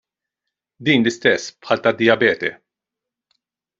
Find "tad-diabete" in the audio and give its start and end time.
1.85-2.51